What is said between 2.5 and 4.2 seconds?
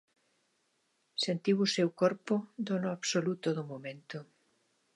dono absoluto do momento.